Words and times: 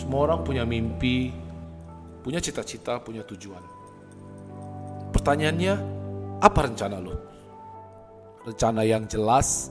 Semua 0.00 0.32
orang 0.32 0.40
punya 0.40 0.64
mimpi, 0.64 1.28
punya 2.24 2.40
cita-cita, 2.40 2.96
punya 3.04 3.20
tujuan. 3.20 3.60
Pertanyaannya, 5.12 5.74
apa 6.40 6.60
rencana 6.64 6.96
lo? 6.96 7.20
Rencana 8.48 8.80
yang 8.88 9.04
jelas, 9.04 9.68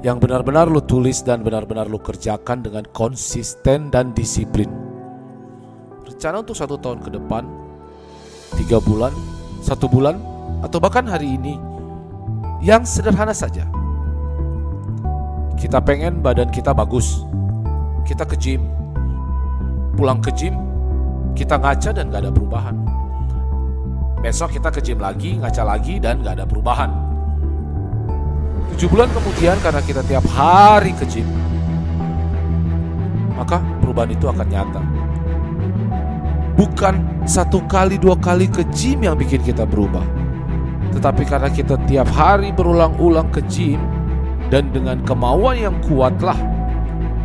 yang 0.00 0.16
benar-benar 0.16 0.72
lo 0.72 0.80
tulis 0.80 1.20
dan 1.20 1.44
benar-benar 1.44 1.84
lo 1.84 2.00
kerjakan 2.00 2.64
dengan 2.64 2.88
konsisten 2.96 3.92
dan 3.92 4.16
disiplin. 4.16 4.72
Rencana 6.08 6.40
untuk 6.40 6.56
satu 6.56 6.80
tahun 6.80 7.04
ke 7.04 7.20
depan, 7.20 7.44
tiga 8.56 8.80
bulan, 8.80 9.12
satu 9.60 9.84
bulan, 9.84 10.16
atau 10.64 10.80
bahkan 10.80 11.04
hari 11.04 11.36
ini, 11.36 11.60
yang 12.64 12.88
sederhana 12.88 13.36
saja. 13.36 13.68
Kita 15.60 15.84
pengen 15.84 16.24
badan 16.24 16.48
kita 16.48 16.72
bagus, 16.72 17.20
kita 18.08 18.24
ke 18.24 18.40
gym, 18.40 18.64
pulang 19.98 20.22
ke 20.22 20.30
gym, 20.30 20.54
kita 21.34 21.58
ngaca 21.58 21.90
dan 21.90 22.06
gak 22.14 22.22
ada 22.22 22.30
perubahan. 22.30 22.78
Besok 24.22 24.54
kita 24.54 24.70
ke 24.70 24.78
gym 24.78 25.02
lagi, 25.02 25.34
ngaca 25.42 25.66
lagi 25.66 25.98
dan 25.98 26.22
gak 26.22 26.38
ada 26.38 26.46
perubahan. 26.46 26.86
Tujuh 28.74 28.86
bulan 28.94 29.10
kemudian 29.10 29.58
karena 29.58 29.82
kita 29.82 30.06
tiap 30.06 30.22
hari 30.30 30.94
ke 30.94 31.02
gym, 31.02 31.26
maka 33.34 33.58
perubahan 33.82 34.14
itu 34.14 34.30
akan 34.30 34.46
nyata. 34.46 34.82
Bukan 36.54 36.94
satu 37.26 37.66
kali 37.66 37.98
dua 37.98 38.14
kali 38.14 38.46
ke 38.46 38.62
gym 38.70 39.02
yang 39.02 39.18
bikin 39.18 39.42
kita 39.42 39.66
berubah. 39.66 40.06
Tetapi 40.94 41.26
karena 41.26 41.50
kita 41.50 41.74
tiap 41.90 42.06
hari 42.14 42.54
berulang-ulang 42.54 43.34
ke 43.34 43.42
gym 43.50 43.82
dan 44.46 44.70
dengan 44.70 45.02
kemauan 45.02 45.58
yang 45.58 45.76
kuatlah 45.86 46.38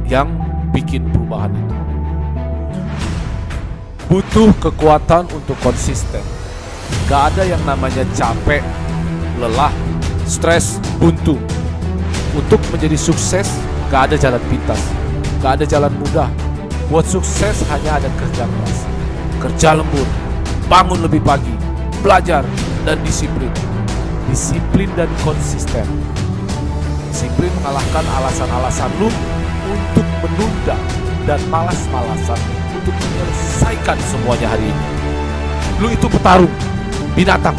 yang 0.09 0.30
bikin 0.73 1.06
perubahan 1.14 1.53
itu 1.53 1.84
butuh 4.13 4.53
kekuatan 4.61 5.25
untuk 5.33 5.57
konsisten. 5.66 6.21
Gak 7.09 7.33
ada 7.33 7.49
yang 7.49 7.57
namanya 7.66 8.05
capek, 8.13 8.61
lelah, 9.41 9.73
stres, 10.29 10.77
buntu. 11.01 11.33
Untuk 12.38 12.61
menjadi 12.69 12.94
sukses, 12.94 13.49
gak 13.89 14.13
ada 14.13 14.16
jalan 14.21 14.38
pintas, 14.53 14.77
gak 15.41 15.57
ada 15.57 15.66
jalan 15.66 15.89
mudah. 15.97 16.29
Buat 16.94 17.09
sukses 17.09 17.66
hanya 17.73 17.97
ada 17.97 18.09
kerja 18.21 18.45
keras, 18.45 18.77
kerja 19.41 19.69
lembur, 19.81 20.05
bangun 20.69 21.01
lebih 21.01 21.25
pagi, 21.25 21.57
belajar, 22.05 22.45
dan 22.85 23.01
disiplin. 23.01 23.49
Disiplin 24.29 24.94
dan 24.94 25.09
konsisten. 25.25 25.89
Disiplin 27.09 27.49
mengalahkan 27.66 28.05
alasan-alasan 28.21 28.94
lu 29.01 29.09
untuk 29.73 30.05
menunda 30.21 30.77
dan 31.25 31.41
malas-malasan 31.49 32.62
untuk 32.84 32.95
menyelesaikan 33.00 33.95
semuanya 34.12 34.52
hari 34.52 34.67
ini. 34.67 34.84
Lu 35.80 35.88
itu 35.88 36.03
petarung, 36.12 36.52
binatang, 37.16 37.56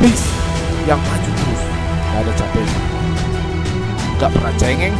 please, 0.00 0.24
yang 0.88 0.96
maju 0.96 1.30
terus, 1.36 1.62
gak 2.08 2.20
ada 2.24 2.32
capeknya. 2.32 2.80
Gak 4.16 4.30
pernah 4.32 4.52
cengeng, 4.56 4.96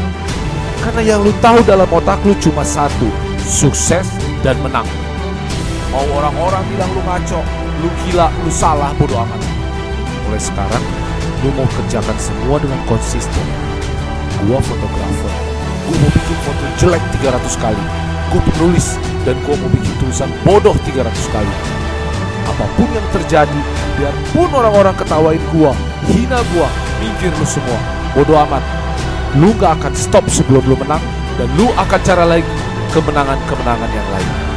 karena 0.85 1.01
yang 1.01 1.21
lu 1.25 1.33
tahu 1.41 1.65
dalam 1.65 1.89
otak 1.89 2.21
lu 2.29 2.37
cuma 2.45 2.61
satu, 2.61 3.09
sukses 3.41 4.05
dan 4.45 4.61
menang. 4.61 4.85
Mau 5.89 6.05
orang-orang 6.13 6.61
bilang 6.69 6.91
lu 6.93 7.01
ngaco, 7.09 7.41
lu 7.81 7.89
gila, 8.05 8.29
lu 8.45 8.53
salah, 8.53 8.93
bodo 9.01 9.17
amat. 9.17 9.41
Mulai 10.29 10.43
sekarang, 10.45 10.85
lu 11.41 11.49
mau 11.57 11.65
kerjakan 11.73 12.19
semua 12.21 12.61
dengan 12.61 12.81
konsisten. 12.85 13.47
Gua 14.45 14.61
fotografer, 14.61 15.33
gua 15.89 15.97
mau 16.05 16.11
bikin 16.13 16.39
foto 16.45 16.65
jelek 16.77 17.01
300 17.17 17.65
kali. 17.65 17.85
Gua 18.33 18.41
penulis, 18.55 18.97
dan 19.27 19.37
gua 19.43 19.57
mau 19.59 19.71
bikin 19.73 19.95
tulisan 19.99 20.31
bodoh 20.47 20.77
300 20.85 21.35
kali. 21.35 21.55
Apa 22.45 22.65
pun 22.77 22.89
yang 22.93 23.09
terjadi, 23.11 23.61
biarpun 23.99 24.51
orang-orang 24.53 24.95
ketawain 24.95 25.43
gua, 25.51 25.73
hina 26.07 26.39
gua, 26.55 26.69
minggir 27.03 27.33
lu 27.35 27.47
semua, 27.49 27.79
bodoh 28.15 28.39
amat. 28.47 28.63
Lu 29.35 29.51
gak 29.59 29.83
akan 29.83 29.93
stop 29.99 30.25
sebelum 30.31 30.63
lu 30.65 30.77
menang, 30.79 31.03
dan 31.35 31.49
lu 31.59 31.67
akan 31.75 32.01
cara 32.07 32.23
lagi 32.23 32.47
kemenangan-kemenangan 32.95 33.91
yang 33.91 34.09
lain. 34.15 34.54